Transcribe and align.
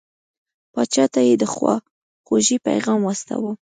پاچا 0.73 1.05
ته 1.13 1.21
یې 1.27 1.35
د 1.41 1.43
خواخوږی 1.53 2.57
پیغام 2.67 2.99
واستاوه. 3.03 3.51